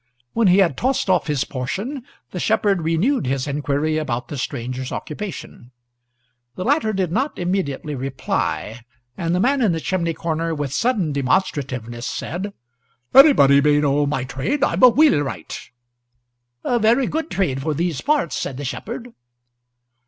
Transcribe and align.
When 0.33 0.47
he 0.47 0.57
had 0.57 0.77
tossed 0.77 1.11
off 1.11 1.27
his 1.27 1.43
portion 1.43 2.01
the 2.31 2.39
shepherd 2.39 2.81
renewed 2.81 3.27
his 3.27 3.45
inquiry 3.45 3.99
about 3.99 4.29
the 4.29 4.37
stranger's 4.39 4.91
occupation. 4.91 5.69
The 6.55 6.63
latter 6.63 6.91
did 6.91 7.11
not 7.11 7.37
immediately 7.37 7.93
reply, 7.93 8.81
and 9.15 9.35
the 9.35 9.39
man 9.39 9.61
in 9.61 9.73
the 9.73 9.79
chimney 9.79 10.15
corner, 10.15 10.55
with 10.55 10.73
sudden 10.73 11.11
demonstrativeness, 11.13 12.07
said, 12.07 12.51
"Anybody 13.13 13.61
may 13.61 13.79
know 13.79 14.07
my 14.07 14.23
trade 14.23 14.63
I'm 14.63 14.81
a 14.81 14.89
wheelwright." 14.89 15.69
"A 16.63 16.79
very 16.79 17.05
good 17.05 17.29
trade 17.29 17.61
for 17.61 17.75
these 17.75 18.01
parts," 18.01 18.35
said 18.35 18.57
the 18.57 18.65
shepherd. 18.65 19.13